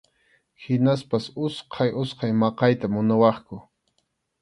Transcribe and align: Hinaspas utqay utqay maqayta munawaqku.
Hinaspas 0.63 1.25
utqay 1.43 1.89
utqay 2.01 2.31
maqayta 2.41 2.87
munawaqku. 2.93 3.57